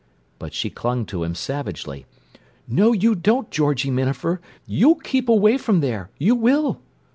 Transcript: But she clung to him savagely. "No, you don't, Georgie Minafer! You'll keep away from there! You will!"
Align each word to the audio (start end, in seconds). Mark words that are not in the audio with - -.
But 0.39 0.55
she 0.55 0.71
clung 0.71 1.05
to 1.05 1.23
him 1.23 1.35
savagely. 1.35 2.07
"No, 2.67 2.91
you 2.91 3.13
don't, 3.13 3.51
Georgie 3.51 3.91
Minafer! 3.91 4.41
You'll 4.65 4.95
keep 4.95 5.29
away 5.29 5.59
from 5.59 5.79
there! 5.81 6.09
You 6.17 6.33
will!" 6.33 6.81